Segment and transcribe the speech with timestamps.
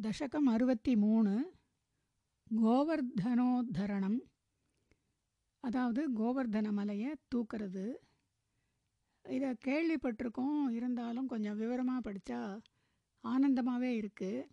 [0.00, 1.32] தசகம் அறுபத்தி மூணு
[2.50, 4.18] கோவர்தனோத்தரணம்
[5.64, 7.86] அதாவது கோவர்தன மலையை தூக்கிறது
[9.24, 12.40] இதை கேள்விப்பட்டிருக்கோம் இருந்தாலும் கொஞ்சம் விவரமாக படித்தா
[13.24, 14.46] ஆனந்தமாகவே இருக்குது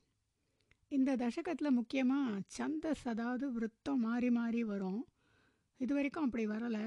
[0.91, 5.01] இந்த தசகத்தில் முக்கியமாக சந்தஸ் அதாவது விருத்தம் மாறி மாறி வரும்
[5.79, 6.85] இது வரைக்கும் அப்படி வரலை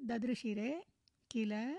[0.00, 0.82] ददृशिरे
[1.30, 1.78] किल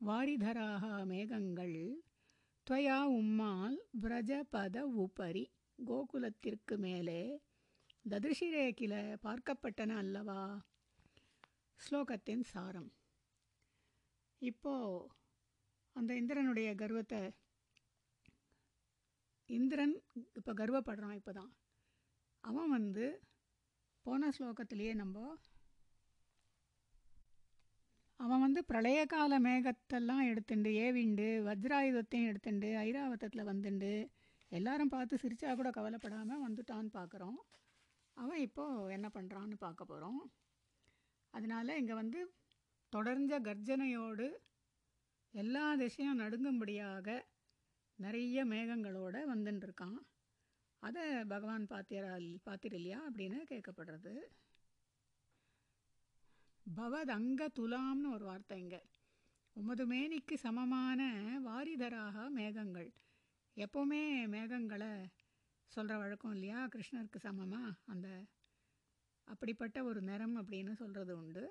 [0.00, 1.78] வாரிதராக மேகங்கள்
[2.66, 5.44] துவயா உம்மால் பிரஜபத உபரி
[5.78, 7.22] கோகுலத்திற்கு மேலே
[8.04, 8.62] ததிருஷிரே
[9.24, 10.40] பார்க்கப்பட்டன அல்லவா?
[11.80, 12.90] ஸ்லோகத்தின் சாரம்.
[14.42, 14.72] இப்போ
[15.96, 17.20] அந்த இந்திரனுடைய கர்வத்தை
[19.48, 19.94] இந்திரன்
[20.34, 21.52] இப்போ கர்வப்படுறான் இப்போ தான்
[22.44, 23.06] அவன் வந்து
[24.04, 25.16] போன ஸ்லோகத்திலேயே நம்ம
[28.20, 33.92] அவன் வந்து பிரளய கால மேகத்தெல்லாம் எடுத்துண்டு ஏவிண்டு வஜ்ராயுதத்தையும் எடுத்துண்டு ஐராவதத்தில் வந்துண்டு
[34.52, 37.38] எல்லாரும் பார்த்து சிரிச்சா கூட கவலைப்படாமல் வந்துட்டான்னு பார்க்குறோம்
[38.14, 40.32] அவன் இப்போது என்ன பண்ணுறான்னு பார்க்க போகிறோம்
[41.30, 42.34] அதனால் இங்கே வந்து
[42.88, 44.32] தொடர்ந்த கர்ஜனையோடு
[45.30, 47.24] எல்லா திசையும் நடுங்கும்படியாக
[47.96, 49.98] நிறைய மேகங்களோடு வந்துட்டுருக்கான்
[50.78, 52.78] அதை பகவான் பாத்திரால் பாத்திர
[53.10, 54.14] அப்படின்னு கேட்கப்படுறது.
[56.76, 58.82] பவதங்க துலாம்னு ஒரு வார்த்தை இங்கே.
[59.52, 61.00] உமது மேனிக்கு சமமான
[61.44, 62.92] வாரிதராக மேகங்கள்.
[63.56, 65.06] எப்போவுமே மேகங்களை
[65.71, 68.25] சொல்கிற வழக்கம் இல்லையா கிருஷ்ணருக்கு சமமாக அந்த
[69.27, 71.49] அப்படிப்பட்ட ஒரு நிறம் அப்படின்னு சொல்கிறது உண்டு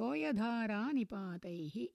[0.00, 1.88] தோயதாரா நிபாதைகி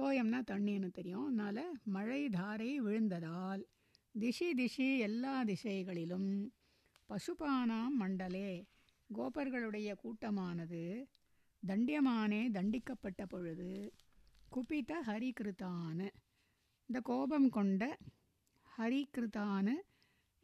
[0.00, 1.24] தோயம்னா தண்ணின்னு தெரியும்.
[1.24, 3.64] அதனால் மழை தாரை விழுந்ததால்
[4.18, 6.52] திஷி திஷி எல்லா திசைகளிலும்
[7.08, 8.64] பசுபானாம் மண்டலே
[9.10, 10.82] கோபர்களுடைய கூட்டமானது
[11.62, 13.70] தண்டியமானே தண்டிக்கப்பட்ட பொழுது
[14.52, 15.98] குபித ஹரிகிருத்தான
[16.88, 17.82] இந்த கோபம் கொண்ட
[18.68, 19.68] ஹரிகிருத்தான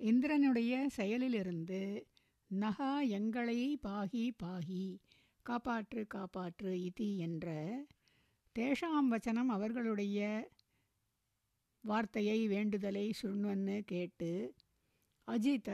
[0.01, 1.83] இந்திரனுடைய செயலிலிருந்து
[2.51, 4.85] நகா எங்களை பாகி பாகி
[5.47, 7.49] காப்பாற்று காப்பாற்று இதி என்ற
[8.57, 10.19] தேஷாம் வச்சனம் அவர்களுடைய
[11.85, 14.31] வார்த்தையை வேண்டுதலை சுண்வன்னு கேட்டு
[15.29, 15.71] அஜித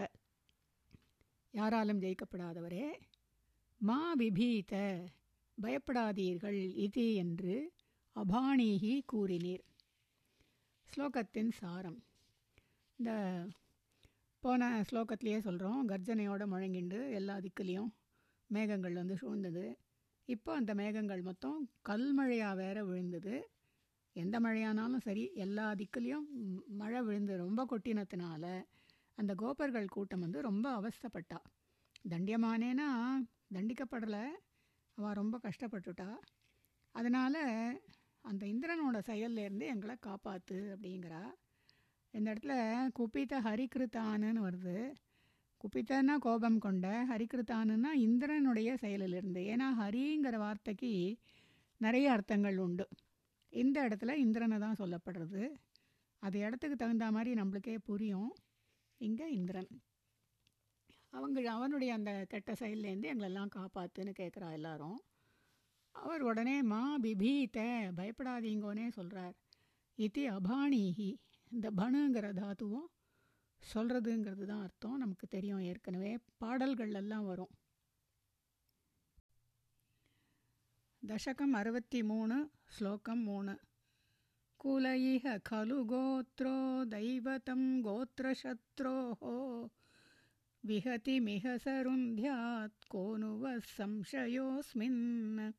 [1.55, 2.85] யாராலும் ஜெயிக்கப்படாதவரே
[3.81, 4.75] மா விபீத
[5.58, 7.55] பயப்படாதீர்கள் இது என்று
[8.17, 9.64] அபானீகி கூறினீர்.
[10.88, 11.99] ஸ்லோகத்தின் சாரம்.
[12.99, 13.11] இந்த
[14.43, 17.91] போன ஸ்லோகத்திலேயே சொல்கிறோம் கர்ஜனையோட முழங்கிண்டு எல்லா திக்குலேயும்
[18.50, 19.64] மேகங்கள் வந்து சூழ்ந்தது.
[20.29, 21.58] இப்போ அந்த மேகங்கள் மொத்தம்
[21.88, 23.35] கல்மழையாக வேற விழுந்தது.
[24.17, 26.26] எந்த மழையானாலும் சரி எல்லா திக்குலேயும்
[26.67, 28.44] மழை விழுந்து ரொம்ப கொட்டினத்தினால
[29.20, 31.38] அந்த கோபர்கள் கூட்டம் வந்து ரொம்ப அவஸ்தப்பட்டா.
[32.08, 32.88] தண்டியமானேனா
[33.55, 34.25] தண்டிக்கப்படலை.
[34.94, 36.17] அவள் ரொம்ப கஷ்டப்பட்டுட்டா.
[36.90, 37.40] அதனால்
[38.20, 41.22] அந்த இந்திரனோட செயல்லேருந்து எங்களை காப்பாற்று அப்படிங்கிறா.
[42.11, 42.52] இந்த இடத்துல
[42.93, 44.94] குப்பித்த ஹரிகிருத்தானுன்னு வருது.
[45.61, 49.43] குப்பித்தன்னா கோபம் கொண்ட ஹரிகிருத்தானுன்னா இந்திரனுடைய செயலிலிருந்து.
[49.52, 51.16] ஏன்னா ஹரிங்கிற வார்த்தைக்கு
[51.76, 52.88] நிறைய அர்த்தங்கள் உண்டு.
[53.49, 55.50] இந்த இடத்துல இந்திரனை தான் சொல்லப்படுறது.
[56.19, 58.34] அது இடத்துக்கு தகுந்த மாதிரி நம்மளுக்கே புரியும்.
[59.00, 59.70] இங்கே இந்திரன்.
[61.11, 64.99] அவங்க அவனுடைய அந்த கெட்ட செயல்லேருந்து எங்களெல்லாம் காப்பாத்துன்னு கேட்குறா எல்லாரும்.
[65.94, 67.58] அவர் உடனே மா பிபீத்த
[67.97, 69.35] பயப்படாதீங்கோனே சொல்கிறார்
[69.99, 71.11] இது அபாணிஹி.
[71.50, 72.88] இந்த பணுங்கிற தாத்துவும்
[73.75, 74.99] சொல்கிறதுங்கிறது தான் அர்த்தம்.
[74.99, 77.52] நமக்கு தெரியும் ஏற்கனவே பாடல்கள் எல்லாம் வரும்.
[81.02, 82.37] தசகம் அறுபத்தி மூணு
[82.67, 83.55] ஸ்லோகம் மூணு.
[84.61, 89.19] कुलैह खलु गोत्रो दैवतं गोत्रशत्रोः।
[90.67, 95.53] विहतिमिह सरुन्ध्यात् को नु वः संशयोऽस्मिन्?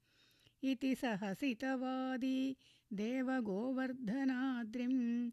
[0.63, 2.57] इति सहसितवादी
[2.93, 5.29] देवगोवर्धनाद्रिं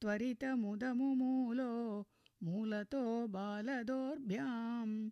[0.00, 2.06] त्वरितमुदमुमूलो
[2.42, 5.10] मूलतो बालदोर्भ्यां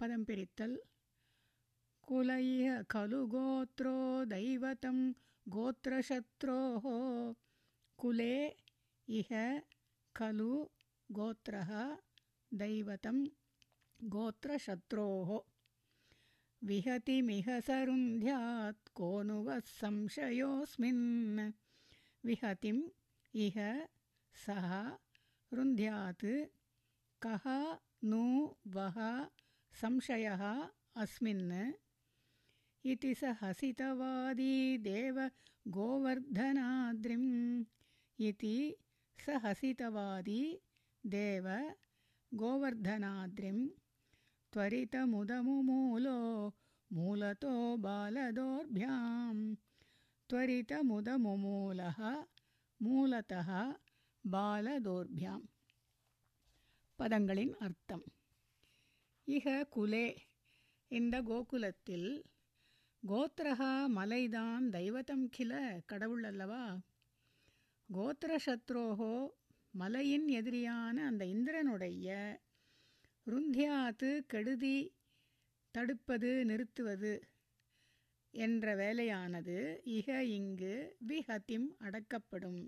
[0.00, 0.76] पदं पिरित्तल्।
[2.02, 5.12] कुलैः खलु गोत्रो दैवतं
[5.48, 6.82] गोत्रशत्रोः
[7.96, 8.48] कुले
[9.08, 9.62] इह
[10.16, 10.70] खलु
[11.10, 11.98] गोत्रः
[12.54, 13.26] दैवतं
[14.04, 15.40] गोत्रशत्रोः।
[16.64, 21.52] विहतिमिह सरुन्ध्यात् को नु वः संशयोऽस्मिन्।
[22.24, 22.82] विहतिम्
[23.34, 23.88] इह
[24.46, 24.98] सः
[25.52, 26.24] रुन्ध्यात्
[27.26, 29.28] कः नु वः
[29.72, 31.72] संशयः अस्मिन्
[32.85, 34.53] इति स हसितवादी
[34.87, 35.17] देव
[35.65, 37.29] गोवर्धनाद्रिम्
[38.19, 38.55] इति
[39.19, 40.41] स हसितवादी
[41.03, 41.47] देव
[42.31, 43.57] गोवर्धनाद्रिं
[44.53, 46.17] त्वरितमुदमुमूलो
[46.91, 47.53] मूलतो
[47.85, 49.35] बालदोर्भ्यां
[50.29, 51.99] त्वरितमुदमुमूलः
[52.81, 53.51] மூலத்தः
[54.25, 55.43] பாலதோர்பியாம்
[56.99, 58.03] பதங்களின் அர்த்தம்
[59.27, 60.07] இக குலே
[60.91, 62.09] இந்த கோகுலத்தில்
[63.02, 66.64] கோத்திரகா மலைதான் தெய்வத்தம் கில கடவுள் அல்லவா?
[67.88, 69.14] கோத்திரசத்ரோகோ
[69.70, 72.38] மலையின் எதிரியான அந்த இந்திரனுடைய
[73.26, 74.76] ருந்தியாத்து கெடுதி
[75.74, 77.12] தடுப்பது நிறுத்துவது
[78.34, 82.62] என்ற வேலையானது இக இங்கு விஹத்திம் அடக்கப்படும்.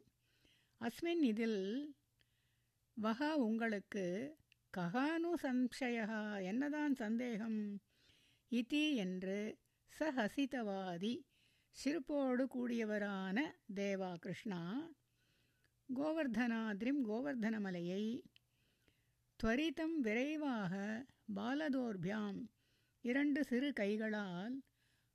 [0.81, 1.61] அஸ்மின் இதில்
[2.97, 4.07] வகா உங்களுக்கு
[4.75, 7.61] ககானு சம்சயா என்னதான் சந்தேகம்?
[8.53, 9.39] இதி என்று
[9.97, 11.15] சஹசிதவாதி
[11.77, 13.37] சிறுப்போடு கூடியவரான
[13.75, 14.61] தேவா கிருஷ்ணா
[15.89, 18.05] கோவர்தனாத்ரிம் கோவர்தனமலையை
[19.41, 20.75] துவரிதம் விரைவாக
[21.35, 22.41] பாலதோர்பியாம்
[23.05, 24.63] இரண்டு சிறு கைகளால்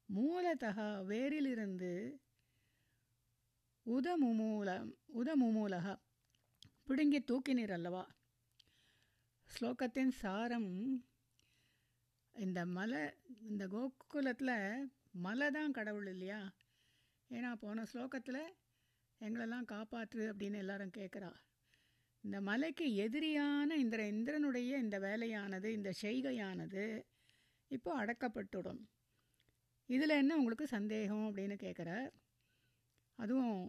[0.09, 1.93] மூலத்தக வேரிலிருந்து
[3.86, 5.86] உதமுமூலம் உதமுமூலக
[6.86, 8.03] பிடுங்கி தூக்கினீர் அல்லவா?
[9.50, 10.71] ஸ்லோகத்தின் சாரம்
[12.36, 13.01] இந்த மலை
[13.50, 14.55] இந்த கோகுலத்தில்
[15.25, 16.41] மலை தான் கடவுள் இல்லையா?
[17.31, 18.41] ஏன்னா போன ஸ்லோகத்தில்
[19.21, 21.31] எங்களெல்லாம் காப்பாற்று அப்படின்னு எல்லாரும் கேட்குறா
[22.24, 26.86] இந்த மலைக்கு எதிரியான இந்த இந்திரனுடைய இந்த வேலையானது இந்த செய்கையானது
[27.71, 28.81] இப்போ அடக்கப்பட்டுடும்.
[29.89, 32.09] இதில் என்ன உங்களுக்கு சந்தேகம் அப்படின்னு கேட்குறார்
[33.19, 33.62] அதுவும்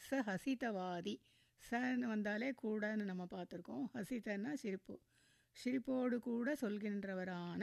[0.00, 1.14] ச ஹசிதவாதி.
[1.62, 3.84] சன்னு வந்தாலே கூடன்னு நம்ம பார்த்துருக்கோம்.
[3.94, 4.96] ஹசிதன்னா சிரிப்பு.
[5.56, 7.62] சிரிப்போடு கூட சொல்கின்றவரான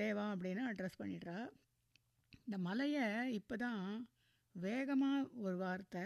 [0.00, 1.38] தேவா அப்படின்னு அட்ரஸ் பண்ணிடுறா.
[2.46, 3.06] இந்த மலையை
[3.38, 3.82] இப்போ தான்
[4.54, 6.04] வேகமாக ஒரு வார்த்தை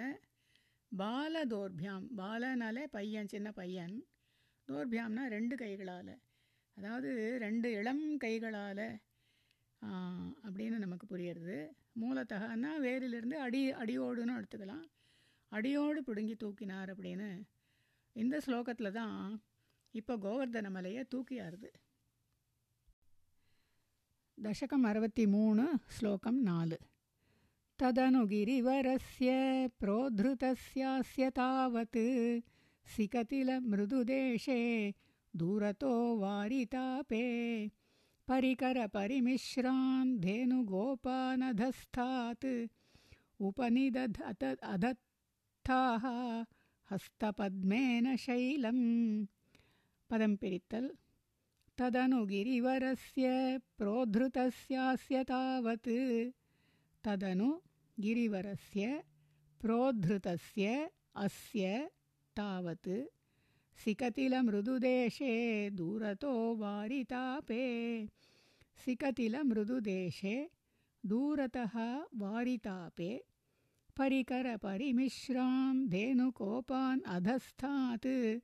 [0.93, 3.95] பால தோர்பியாம் பாலனாலே பையன் சின்ன பையன்.
[4.69, 6.13] தோர்பியாம்னா ரெண்டு கைகளால்.
[6.77, 7.11] அதாவது
[7.45, 8.87] ரெண்டு இளம் கைகளால்
[10.47, 11.57] அப்படின்னு நமக்கு புரியுறது.
[12.03, 14.85] மூலத்தகன்னா வேரிலிருந்து அடி அடியோடுன்னு எடுத்துக்கலாம்.
[15.53, 17.31] அடியோடு பிடுங்கி தூக்கினார் அப்படின்னு
[18.17, 19.17] இந்த ஸ்லோகத்தில் தான்
[19.95, 21.71] இப்போ கோவர்தன மலையை தூக்கியாருது.
[24.43, 26.73] दशकम् अरवति मूणु श्लोकं नाल्।
[27.79, 29.31] तदनुगिरिवरस्य
[29.81, 32.41] प्रोद्धृतस्यास्य तावत्
[32.97, 34.95] सिकतिलमृदुदेशे
[35.37, 37.71] दूरतो वारितापे।
[38.29, 42.67] परिकरपरिमिश्रान् धेनुगोपानधस्तात्
[43.41, 44.23] उपनिदध
[44.63, 46.05] अधत्थाः
[46.91, 49.27] हस्तपद्मेन शैलं
[50.11, 50.89] पदंपित्तल्
[51.83, 55.89] तदनु गिरिवरस्य प्रोद्धृतस्यास्य तावत्।
[57.05, 57.61] तदनु
[58.01, 59.05] गिरिवरस्य
[59.61, 61.91] प्रोद्धृतस्य अस्य
[62.37, 62.89] तावत्।
[63.85, 68.07] सिकतिलमृदुदेशे दूरतो वारितापे।
[68.85, 70.51] सिकतिलमृदुदेशे
[71.07, 73.25] दूरतः वारितापे।
[73.97, 78.39] परिकरपरिमिश्रान् धेनुकोपान् अधस्तात्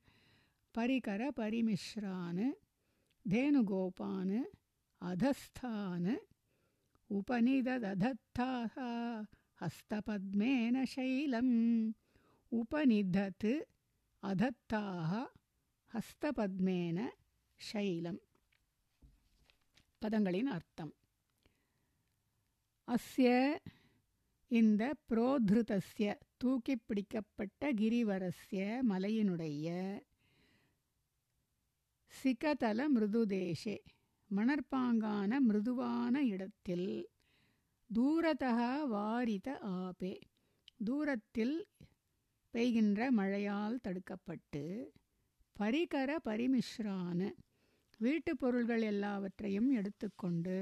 [0.75, 2.53] परिकरपरिमिश्रान्
[3.28, 4.38] धेनुगोपान्
[5.02, 6.12] अधस्थान्
[7.10, 8.76] उपनिदधत्ताः
[9.62, 11.54] हस्तपद्मेन शैलम्
[12.52, 13.48] उपनिधत्
[14.24, 15.14] अधत्ताः
[15.92, 17.00] ஹஸ்தபத்மேன
[17.60, 18.22] ஷைலம்
[20.02, 20.94] பதங்களின் அர்த்தம்
[22.88, 23.28] அஸ்ய
[24.52, 29.68] இந்த புரோத்ருதஸ்ய தூக்கி பிடிக்கப்பட்ட கிரிவரஸ்ய மலையினுடைய
[32.13, 33.77] சிகதல மிருதுதேஷே
[34.31, 36.91] மணற்பாங்கான மிருதுவான இடத்தில்.
[37.91, 40.15] தூரதக வாரித ஆபே
[40.79, 41.57] தூரத்தில்
[42.55, 44.63] பெய்கின்ற மழையால் தடுக்கப்பட்டு
[45.57, 47.21] பரிகர பரிமிஷ்ரான
[48.01, 50.59] வீட்டு பொருள்கள் எல்லாவற்றையும் எடுத்துக்கொண்டு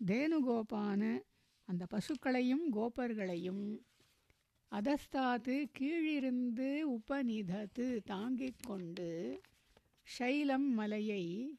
[0.00, 1.02] தேனுகோபான
[1.68, 3.64] அந்த பசுக்களையும் கோபர்களையும்
[4.72, 9.10] அதஸ்தாத்து கீழிருந்து உபநிதத்து தாங்கிக் கொண்டு
[10.06, 11.58] ஷைலம் மலையை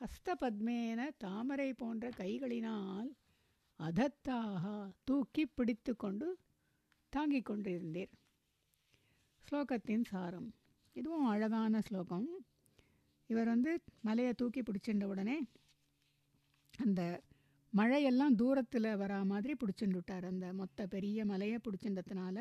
[0.00, 3.10] ஹஸ்தபத்மேன தாமரை போன்ற கைகளினால்
[3.78, 6.38] அதத்தாக தூக்கி பிடித்து கொண்டு
[7.08, 8.12] தாங்கிக் கொண்டிருந்தீர்.
[9.44, 10.54] ஸ்லோகத்தின் சாரம்.
[10.92, 12.28] இதுவும் அழகான ஸ்லோகம்.
[13.26, 15.44] இவர் வந்து மலையை தூக்கி பிடிச்சின்ற உடனே
[16.78, 17.22] அந்த
[17.76, 22.38] மழையெல்லாம் தூரத்தில் வரா மாதிரி பிடிச்சிருந்துட்டார் அந்த மொத்த பெரிய மலையை பிடிச்சிருந்ததுனால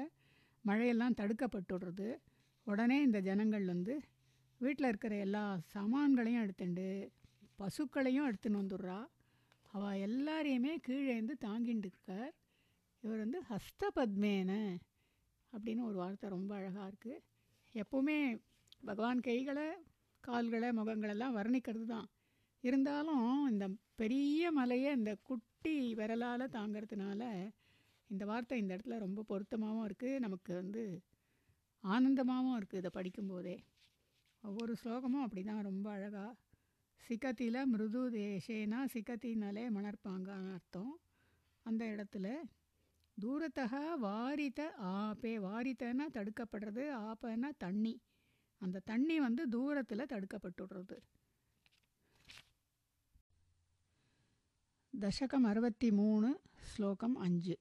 [0.65, 2.15] மழையெல்லாம் தடுக்கப்பட்டுடுறது.
[2.63, 4.01] உடனே இந்த ஜனங்கள் வந்து
[4.65, 6.87] வீட்டில் இருக்கிற எல்லா சாமான்களையும் எடுத்துண்டு
[7.59, 8.99] பசுக்களையும் எடுத்துன்னு வந்துடுறா.
[9.73, 12.31] அவள் எல்லாரையுமே கீழேந்து தாங்கிட்டு இருக்கார்.
[13.03, 14.51] இவர் வந்து ஹஸ்தபத்மேன
[15.53, 17.23] அப்படின்னு ஒரு வார்த்தை ரொம்ப அழகாக இருக்குது
[17.75, 18.17] எப்போவுமே
[18.89, 19.67] பகவான் கைகளை
[20.23, 22.07] கால்களை முகங்களெல்லாம் வர்ணிக்கிறது தான்.
[22.63, 23.65] இருந்தாலும் இந்த
[24.01, 27.21] பெரிய மலையை இந்த குட்டி விரலால் தாங்கிறதுனால
[28.09, 30.83] இந்த வார்த்தை இந்த இடத்துல ரொம்ப பொருத்தமாகவும் இருக்குது நமக்கு வந்து
[31.83, 33.55] ஆனந்தமாகவும் இருக்குது இதை படிக்கும்போதே.
[34.44, 36.36] ஒவ்வொரு ஸ்லோகமும் அப்படி தான் ரொம்ப அழகாக
[37.04, 41.00] சிகத்தில மிருது தேசேனா சிகத்தினாலே மணற்பாங்கான அர்த்தம்
[41.66, 42.44] அந்த இடத்துல
[43.18, 48.00] தூரத்தக வாரித்த ஆப்பே வாரித்தனா தடுக்கப்படுறது ஆப்பன்னா தண்ணி
[48.60, 51.16] அந்த தண்ணி வந்து தூரத்தில் தடுக்கப்பட்டுடுறது
[54.94, 56.34] दशकम् अरवति मूणु
[56.66, 57.54] श्लोकम् अञ्जु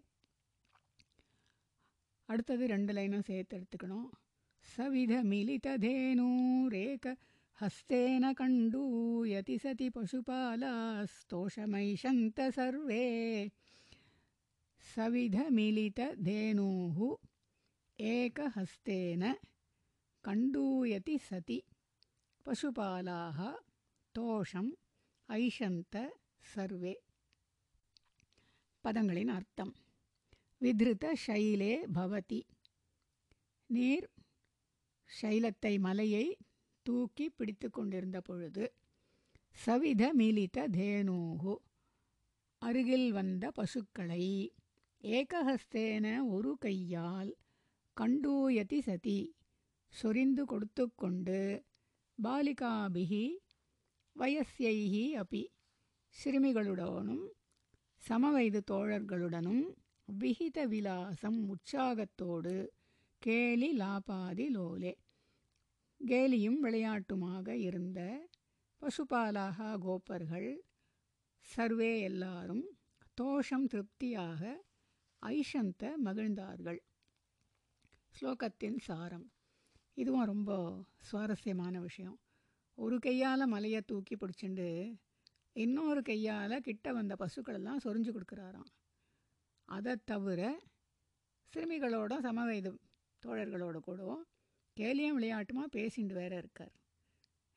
[2.28, 4.08] அடுத்தது ரெண்டு லைனும் சேர்த்து எடுத்துக்கணும்
[4.66, 7.04] சவித மிலிததேனூரேக
[7.58, 10.38] ஹஸ்தேன கண்டூயதி சதி பசுபாலாஸ்தோஷமைஷந்த
[12.50, 13.06] சர்வே
[14.86, 17.08] சவித மிலித தேனூஹு
[17.98, 19.22] ஏகஹஸ்தேன
[20.25, 21.59] कण्डूयति सति
[22.45, 23.39] पशुपालाः
[24.15, 24.71] तोषम्
[25.29, 25.95] ऐषन्त
[26.45, 26.95] सर्वे
[28.83, 29.71] பதங்களின் அர்த்தம்
[30.61, 32.39] விதிருத ஷைலே பவதி
[33.69, 34.05] நீர்
[35.09, 36.25] ஷைலத்தை மலையை
[36.85, 38.65] தூக்கி பிடித்து கொண்டிருந்த பொழுது
[39.55, 41.55] சவித மீலித தேனூகு
[42.61, 44.23] அருகில் வந்த பசுக்களை
[45.03, 47.31] ஏகஹஸ்தேன ஒரு கையால்
[47.97, 49.19] கண்டூயதி சதி
[49.92, 51.40] சொரிந்து கொடுத்து கொண்டு
[52.18, 53.24] பாலிகாபிகி
[54.16, 55.42] வயஸ்யைஹி அபி
[56.16, 57.24] சிறுமிகளுடனும்
[58.02, 59.64] சமவயது தோழர்களுடனும்
[60.18, 62.54] விகித விலாசம் உற்சாகத்தோடு
[63.22, 64.92] கேலி லாபாதி லோலே.
[66.00, 68.00] கேலியும் விளையாட்டுமாக இருந்த
[68.80, 70.50] பசுபாலாக கோப்பர்கள்
[71.40, 72.64] சர்வே எல்லாரும்
[73.14, 74.42] தோஷம் திருப்தியாக
[75.22, 76.80] ஐஷந்த மகிழ்ந்தார்கள்.
[78.14, 79.26] ஸ்லோகத்தின் சாரம்.
[79.94, 80.50] இதுவும் ரொம்ப
[81.00, 82.18] சுவாரஸ்யமான விஷயம்.
[82.78, 84.68] ஒரு கையால் மலையை தூக்கி பிடிச்சிண்டு
[85.52, 88.70] இன்னொரு கையால் கிட்ட வந்த பசுக்களெல்லாம் சொரிஞ்சு கொடுக்குறாராம்.
[89.68, 90.40] அதை தவிர
[91.52, 92.70] சிறுமிகளோட சமவயது
[93.22, 94.24] தோழர்களோட கூடவும்
[94.76, 96.74] கேலியும் விளையாட்டுமா பேசிட்டு வேற இருக்கார்.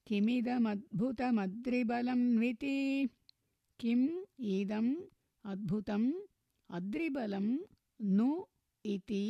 [0.07, 2.77] किमिदमद्भुतमद्रिबलं विति
[3.81, 4.07] किम्
[4.57, 4.91] इदम्
[5.45, 6.09] अद्भुतम्
[6.71, 7.47] अद्रिबलं
[8.19, 8.29] नु
[8.85, 9.23] इति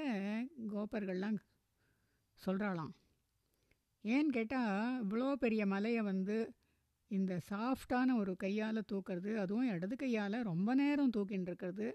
[0.74, 1.38] கோபர்கள்லாம்
[2.44, 2.94] சொல்கிறாளாம்
[4.04, 6.38] ஏன்னு கேட்டால் இவ்வளோ பெரிய மலையை வந்து
[7.12, 11.88] இந்த சாஃப்டான ஒரு கையால் தூக்கிறது அதுவும் இடது கையால் ரொம்ப நேரம் தூக்கின்னு இருக்கிறது.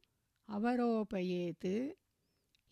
[0.50, 1.66] अवरोपयेत्।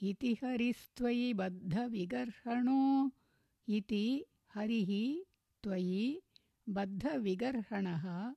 [0.03, 3.11] इति हरिस्त्वयि बद्धविगर्हणो।
[3.67, 5.23] इति हरिः
[5.63, 6.21] त्वयि
[6.69, 8.33] बद्धविगर्हणः।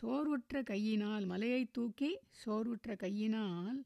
[0.01, 3.85] சோர்வுற்ற கையினால் மலையை தூக்கி சோர்வுற்ற கையினால்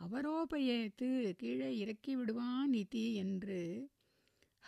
[0.00, 3.60] அவரோபயேத்து கீழே இறக்கி விடுவான் இதி என்று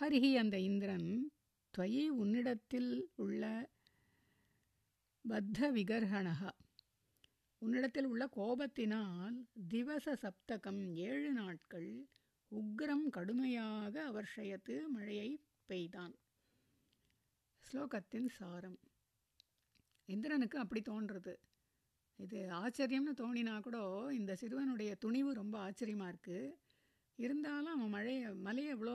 [0.00, 1.30] ஹரிஹி அந்த இந்திரன்
[1.78, 3.70] துவயி உன்னிடத்தில் உள்ள
[5.28, 6.50] பத்த விகர்ஹணகா
[7.58, 9.36] உன்னிடத்தில் உள்ள கோபத்தினால்
[9.68, 11.90] திவச சப்தகம் ஏழு நாட்கள்
[12.52, 16.14] உக்ரம் கடுமையாக அவர்ஷயத்து மழையை பெய்தான்.
[17.64, 18.78] ஸ்லோகத்தின் சாரம்.
[20.08, 21.34] இந்திரனுக்கு அப்படி தோன்றுறது
[22.24, 23.78] இது ஆச்சரியம்னு தோணினா கூட
[24.18, 26.56] இந்த சிறுவனுடைய துணிவு ரொம்ப ஆச்சரியமாக இருக்குது
[27.18, 28.94] இருந்தாலும் அவன் மழையை மலையை எவ்வளோ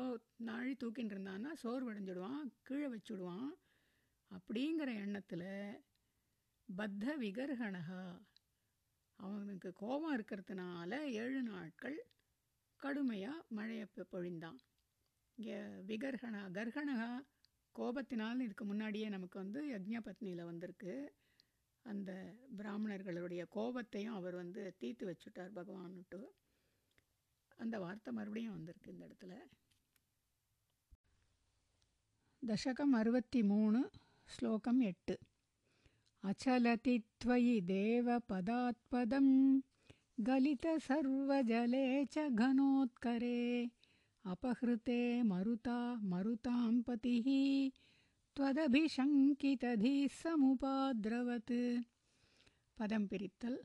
[0.49, 3.49] நாழி தூக்கின்னு இருந்தான்னா சோர்வடைஞ்சிடுவான் கீழே வச்சுடுவான்.
[4.31, 5.49] அப்படிங்கிற எண்ணத்தில்
[6.69, 8.03] பத்த விகர்ஹணகா
[9.19, 10.91] அவனுக்கு கோபம் இருக்கிறதுனால
[11.23, 11.97] ஏழு நாட்கள்
[12.79, 14.59] கடுமையாக மழையை பொழிந்தான்.
[15.37, 15.57] இங்கே
[15.91, 17.11] விகர்ஹணா கர்ஹணகா
[17.75, 20.93] கோபத்தினால் இதுக்கு முன்னாடியே நமக்கு வந்து யஜ்ஞபத்னியில் வந்திருக்கு.
[21.86, 22.10] அந்த
[22.56, 26.20] பிராமணர்களுடைய கோபத்தையும் அவர் வந்து தீர்த்து வச்சுட்டார் பகவான்ட்டு
[27.58, 29.34] அந்த வார்த்தை மறுபடியும் வந்திருக்கு இந்த இடத்துல
[32.42, 33.80] தசகம் அறுபத்தி மூணு
[34.28, 35.14] ஸ்லோகம் எட்டு
[36.24, 39.28] அச்சலதி त्वयि देवपदात्पदं
[40.18, 43.38] गलितसर्वजले च घनोत्करे
[44.24, 47.28] अपहृते मरुता मरुतां पतिः
[48.35, 51.51] त्वदभिशङ्कितधिः समुपाद्रवत्।
[52.77, 53.57] पदं पिरित्तल्।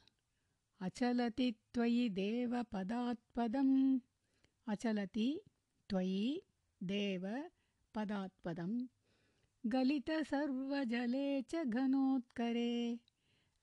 [0.81, 3.75] अचलति त्वयि देवपदात्पदम्।
[4.69, 5.29] अचलति
[5.89, 6.43] त्वयि
[6.83, 7.25] देव
[7.95, 8.73] पदात्पदं
[9.67, 12.99] गलितसर्वजले च घनोत्करे।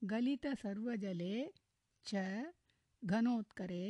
[0.04, 1.36] गलितसर्वजले
[2.06, 2.16] च
[3.06, 3.88] घनोत्करे।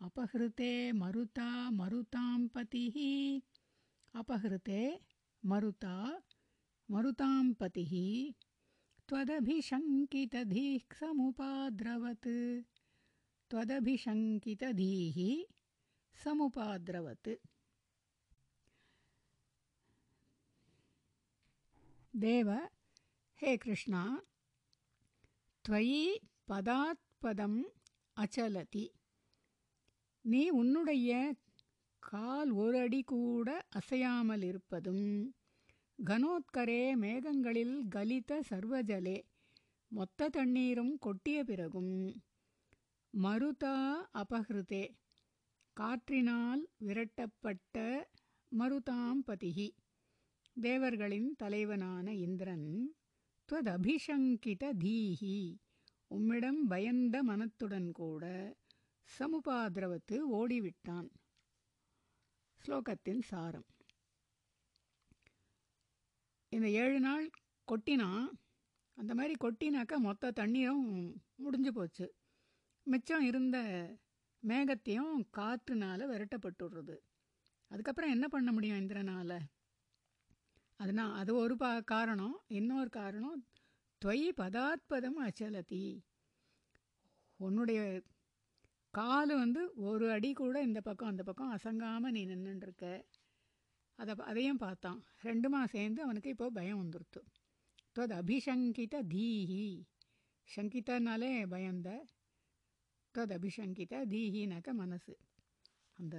[0.00, 2.96] अपहृते मरुता मरुतां पतिः
[4.20, 4.82] अपहृते
[5.43, 5.95] मरुता
[6.89, 7.93] मरुतां पतिः
[9.09, 12.29] त्वदभिशङ्कितधीः समुपाद्रवत्
[13.51, 15.19] त्वदभिशङ्कितधीः
[16.15, 17.29] समुपाद्रवत्
[22.13, 22.49] देव
[23.39, 24.03] हे कृष्णा
[25.65, 26.03] त्वयि
[26.49, 27.59] पदात् பதம்
[28.17, 28.85] அச்சலதி
[30.25, 31.09] நீ உன்னுடைய
[32.08, 35.06] கால் ஒரு அடி கூட அசையாமல் இருப்பதும்
[35.98, 39.18] கனோத்கரே மேகங்களில் கலித சர்வஜலே
[39.90, 41.94] மொத்த தண்ணீரும் கொட்டிய பிறகும்
[43.14, 43.76] மருதா
[44.12, 44.84] அபகிருதே
[45.76, 47.76] காற்றினால் விரட்டப்பட்ட
[48.52, 49.68] மருதாம்பதிகி
[50.56, 52.68] தேவர்களின் தலைவனான இந்திரன்
[53.48, 55.38] துவதபிஷங்கித தீஹி
[56.08, 58.24] உம்மிடம் பயந்த மனத்துடன் கூட
[59.08, 61.08] சமுபாதிரவத்து ஓடிவிட்டான்.
[62.66, 63.66] ஸ்லோகத்தின் சாரம்.
[66.48, 67.30] இந்த ஏழு நாள்
[67.72, 68.28] கொட்டினா
[68.94, 72.14] அந்த மாதிரி கொட்டினாக்கா மொத்த தண்ணீரும் முடிஞ்சு போச்சு.
[72.82, 73.58] மிச்சம் இருந்த
[74.46, 76.96] மேகத்தையும் காற்றுனால் விரட்டப்பட்டுடுறது.
[77.68, 79.38] அதுக்கப்புறம் என்ன பண்ண முடியும் இந்திரனால்?
[80.78, 82.42] அதுனா அது ஒரு பா காரணம்.
[82.46, 83.46] இன்னொரு காரணம்
[83.98, 86.00] தொய் பதாத்பதம் அச்சலதி
[87.36, 88.02] உன்னுடைய
[88.98, 92.84] கால் வந்து ஒரு அடி கூட இந்த பக்கம் அந்த பக்கம் அசங்காமல் நீ நின்றுருக்க
[93.98, 95.00] அதை அதையும் பார்த்தான்.
[95.22, 97.20] ரெண்டுமா சேர்ந்து அவனுக்கு இப்போ பயம் வந்துடுத்து
[97.92, 99.66] அது அபிஷங்கித தீஹி.
[100.48, 101.88] சங்கிதனாலே பயந்த
[103.14, 105.14] தது அபிஷங்கித தீஹினாக்க மனசு.
[105.98, 106.16] அந்த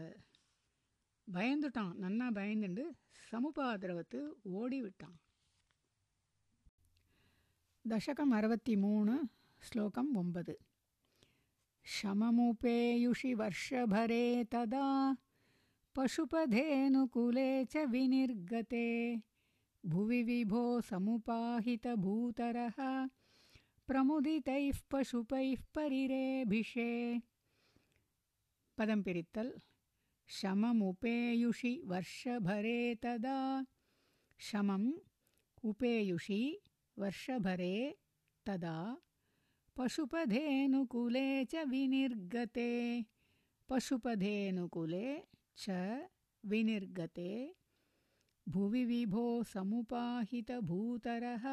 [1.28, 1.94] பயந்துட்டான்.
[2.04, 2.84] நன்னா பயந்துண்டு
[3.32, 5.18] சமுபாதிரவத்து ஓடி விட்டான்
[7.86, 9.14] தசகம் அறுபத்தி மூணு
[9.62, 10.56] ஸ்லோகம் ஒன்பது.
[11.88, 15.18] शममुपेयुषि वर्षभरे तदा
[15.96, 19.22] पशुपधेनुकुले च विनिर्गते।
[19.86, 23.08] भुवि विभो समुपाहितभूतरः
[23.88, 27.22] प्रमुदितैः पशुपैः परिरेभिषे।
[28.78, 29.52] पदं पिरित्तल्।
[30.28, 33.66] शममुपेयुषि वर्षभरे तदा
[34.40, 34.94] शमम्
[35.64, 36.60] उपेयुषि
[37.00, 37.96] वर्षभरे
[38.46, 38.98] तदा
[39.78, 43.06] पशुपधेऽनुकूले च विनिर्गते।
[43.70, 45.24] पशुपधेऽनुकूले
[45.58, 45.70] च
[46.46, 47.56] विनिर्गते।
[48.50, 51.46] भुवि विभो समुपाहितभूतरः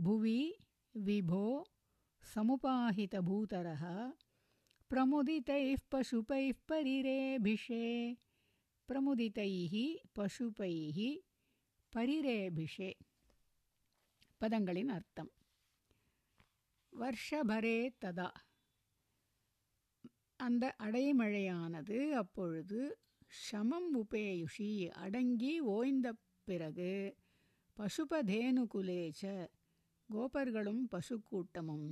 [0.00, 0.54] भुवि
[0.96, 1.66] विभो
[2.34, 4.12] समुपाहितभूतरः
[4.88, 8.16] प्रमुदितैः पशुपैः परिरेभिषे।
[8.88, 11.16] प्रमुदितैः पशुपैः
[11.94, 12.96] परिरेभिषे।
[14.40, 14.90] ಪದಂಗಳಿನ
[16.92, 18.28] வருஷபரே ததா.
[20.40, 22.80] அந்த அடைமழையானது அப்பொழுது
[23.42, 26.08] ஷமம் உபேயுஷி அடங்கி ஓய்ந்த
[26.48, 26.92] பிறகு
[27.76, 29.22] பசுபதேனுகுலேச்ச
[30.08, 31.90] கோபர்களும் பசுக்கூட்டமும்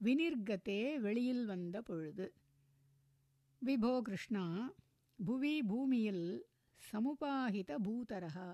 [0.00, 2.26] வினிர்கத்தே வெளியில் வந்த பொழுது
[3.62, 4.44] விபோ கிருஷ்ணா
[5.18, 6.26] புவி பூமியில்
[6.82, 8.48] சமுபாகித பூதரகா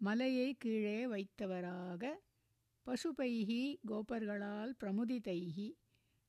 [0.00, 2.02] மலையை கீழே வைத்தவராக
[2.88, 5.74] பசுபைகி கோபர்களால் பிரமுதிதைகி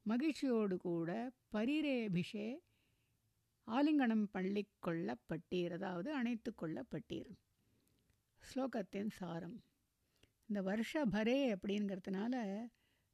[0.01, 2.57] மகிழ்ச்சியோடு கூட பரிரேபிஷே
[3.67, 7.31] ஆலிங்கனம் பள்ளி கொள்ளப்பட்டீர் அதாவது அணைத்து கொள்ளப்பட்டீர்.
[8.41, 9.63] ஸ்லோகத்தின் சாரம்.
[10.45, 12.35] இந்த வருஷ பரே அப்படிங்கிறதுனால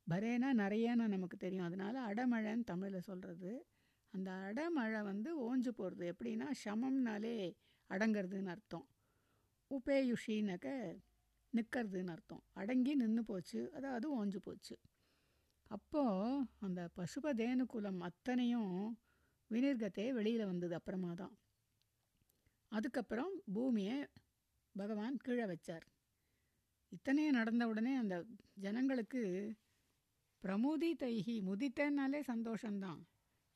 [0.09, 1.65] பரேனா நிறையன்னு நமக்கு தெரியும்.
[1.65, 3.67] அதனால அடமழைன்னு தமிழில் சொல்கிறது
[4.09, 7.53] அந்த அடமழை வந்து ஓஞ்சு போகிறது எப்படின்னா சமம்னாலே
[7.89, 8.87] அடங்கிறதுன்னு அர்த்தம்.
[9.69, 10.97] உபேயுஷினாக்க
[11.55, 12.43] நிற்கிறதுன்னு அர்த்தம்.
[12.53, 13.71] அடங்கி நின்று போச்சு.
[13.73, 14.75] அதாவது ஓஞ்சு போச்சு.
[15.71, 18.99] அப்போது அந்த பசுபதேனு குலம் அத்தனையும்
[19.51, 21.37] வினிர்கத்தே வெளியில் வந்தது அப்புறமா தான்.
[22.71, 24.05] அதுக்கப்புறம் பூமியை
[24.75, 25.85] பகவான் கீழே வச்சார்.
[26.91, 29.21] இத்தனையும் நடந்த உடனே அந்த ஜனங்களுக்கு
[30.43, 33.01] பிரமுதி தைஹி முதித்தேன்னாலே சந்தோஷம்தான்.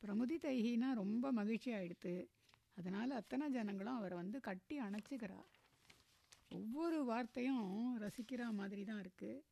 [0.01, 2.13] பிரமுதி தைஹின்னா ரொம்ப மகிழ்ச்சி ஆயிடுத்து.
[2.77, 5.49] அதனால் அத்தனை ஜனங்களும் அவரை வந்து கட்டி அணைச்சிக்கிறார்.
[6.50, 9.44] ஒவ்வொரு வார்த்தையும் ரசிக்கிற மாதிரி தான் இருக்குது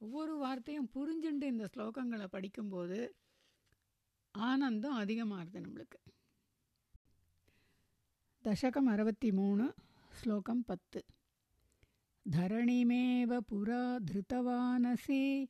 [0.00, 3.14] ஒவ்வொரு வார்த்தையும் புரிஞ்சுண்டு இந்த ஸ்லோகங்களை படிக்கும்போது
[4.34, 5.98] ஆனந்தம் அதிகமாகுது நம்மளுக்கு
[8.44, 9.74] தசகம் அறுபத்தி மூணு
[10.12, 11.04] ஸ்லோகம் பத்து
[12.26, 15.46] धरणिमेव पुरा धृतवानसि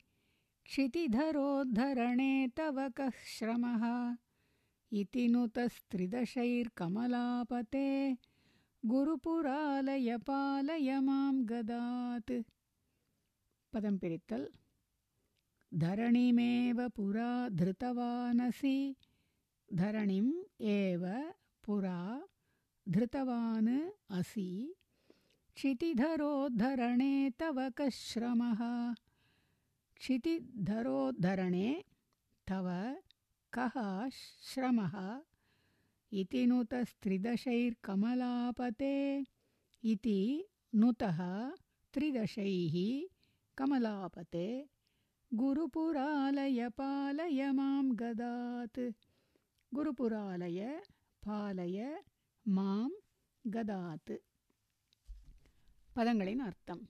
[0.65, 4.15] क्षितिधरोद्धरणे तव कः श्रमः
[4.91, 8.17] इति नुतस्त्रिदशैर्कमलापते
[8.90, 12.32] गुरुपुरालय पालय मां गदात्
[13.72, 14.46] पदं पिरित्तल्
[15.72, 18.76] धरणिमेव पुरा धृतवानसि
[19.68, 20.30] धरणिम्
[20.74, 21.04] एव
[21.66, 21.98] पुरा
[22.86, 23.68] धृतवान्
[24.18, 24.48] असि
[25.56, 28.60] क्षितिधरोद्धरणे तव कः श्रमः
[30.00, 31.68] क्षितिधरोद्धरणे
[32.50, 32.68] तव
[33.52, 33.76] कः
[34.50, 34.94] श्रमः
[36.11, 38.95] इति नुतस्त्रिदशैर्कमलापते
[39.83, 40.45] इति
[40.75, 41.19] नुतः
[41.93, 42.75] त्रिदशैः
[43.57, 44.47] कमलापते
[45.31, 48.79] गुरुपुरालय पालय मां गदात्
[49.71, 50.81] गुरुपुरालय
[51.23, 51.79] पालय
[52.45, 52.89] मां
[53.45, 54.13] गदात्
[55.95, 56.83] பதங்களின் அர்த்தம்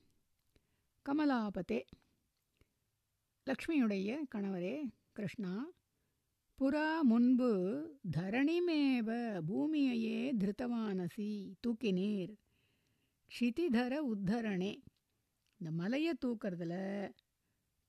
[1.06, 1.80] கமலாபதே
[3.48, 4.76] லக்ஷ்மியுடைய கணவரே
[5.14, 5.54] கிருஷ்ணா
[6.61, 7.49] புறா முன்பு
[8.17, 9.09] தரணிமேவ
[9.49, 12.33] பூமியையே திருத்தவானசி தூக்கினீர்.
[13.31, 14.83] க்ஷிதிதர உத்தரணே.
[15.57, 16.75] இந்த மலையை தூக்கிறதுல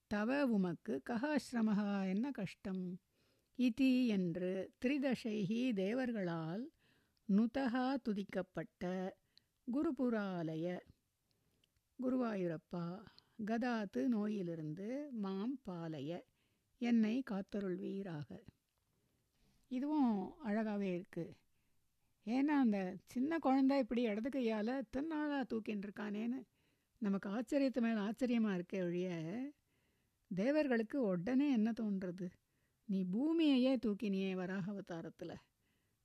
[0.08, 3.00] தவ உமக்கு ககாசிரமஹா என்ன கஷ்டம்?
[3.58, 6.66] இதி என்று திரிதசைகி தேவர்களால்
[7.30, 9.14] நுதகா துதிக்கப்பட்ட
[9.74, 10.78] குருபுராலய.
[12.00, 12.86] குருவாயூரப்பா
[13.46, 16.22] கதாத்து நோயிலிருந்து மாம் பாலைய
[16.78, 18.30] என்னை காத்தருள்வீராக.
[19.72, 20.12] இதுவும்
[20.46, 21.36] அழகாகவே இருக்குது
[22.26, 26.40] ஏன்னா அந்த சின்ன குழந்தை இப்படி இடது கையால் திருநாளாக தூக்கின்னு இருக்கானேன்னு
[27.02, 29.10] நமக்கு ஆச்சரியத்து மேலே ஆச்சரியமாக இருக்கே ஒழிய
[30.32, 32.28] தேவர்களுக்கு உடனே என்ன தோன்றது?
[32.90, 35.36] நீ பூமியையே தூக்கினியே வராக அவதாரத்தில்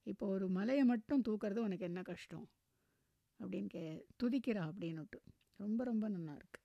[0.07, 2.47] இப்போ ஒரு மலையை மட்டும் தூக்கிறது உனக்கு என்ன கஷ்டம்?
[3.41, 3.83] அப்படின்னு கே
[4.23, 5.19] துதிக்கிறா அப்படின்னுட்டு.
[5.57, 6.62] ரொம்ப ரொம்ப நல்லா இருக்குது